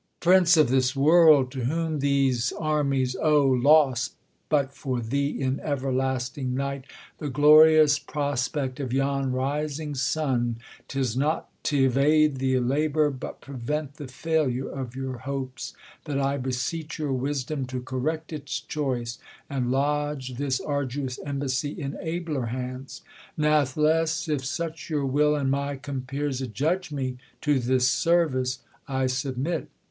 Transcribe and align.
Prince 0.19 0.57
of 0.57 0.69
this 0.69 0.95
world 0.95 1.55
1 1.55 1.67
to 1.67 1.71
whom 1.71 1.99
these 1.99 2.51
armies 2.53 3.15
owe, 3.21 3.45
(Lost 3.45 4.15
but 4.49 4.73
for 4.73 4.99
thee 4.99 5.39
iti 5.43 5.61
everlasting 5.61 6.55
night) 6.55 6.85
The 7.19 7.29
glorious 7.29 7.99
prospect 7.99 8.79
of 8.79 8.91
yon 8.93 9.31
rising 9.31 9.93
sun, 9.93 10.55
'Tis 10.87 11.15
not 11.15 11.51
t' 11.63 11.85
evade 11.85 12.37
the 12.37 12.59
labour, 12.59 13.11
but 13.11 13.41
prevent 13.41 13.97
The 13.97 14.07
failure 14.07 14.67
of 14.69 14.95
your 14.95 15.19
hopes, 15.19 15.75
that 16.05 16.17
1 16.17 16.41
beseech 16.41 16.97
Your 16.97 17.13
wisdom 17.13 17.67
to 17.67 17.79
correct 17.79 18.33
its 18.33 18.59
choice, 18.59 19.19
and 19.51 19.69
lodge 19.69 20.33
This 20.37 20.59
arduous 20.59 21.19
embassy 21.27 21.79
in 21.79 21.95
abler 22.01 22.47
hands: 22.47 23.03
Nathless, 23.37 24.27
if 24.27 24.43
such 24.45 24.89
your 24.89 25.05
will, 25.05 25.35
and 25.35 25.51
my 25.51 25.75
compeers 25.75 26.41
Adjudge 26.41 26.91
me 26.91 27.17
to 27.41 27.59
this 27.59 27.87
service, 27.87 28.61
I 28.87 29.05
submit. 29.05 29.69